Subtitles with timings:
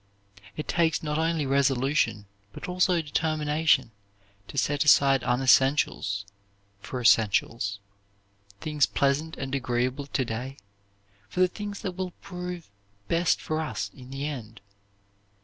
[0.57, 3.91] It takes not only resolution but also determination
[4.47, 6.25] to set aside unessentials
[6.79, 7.79] for essentials,
[8.59, 10.57] things pleasant and agreeable to day
[11.29, 12.67] for the things that will prove
[13.09, 14.59] best for us in the end.